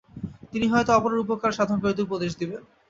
[0.51, 2.61] তিনি হয়তো অপরের উপকার সাধন করিতে উপদেশ দিবেন।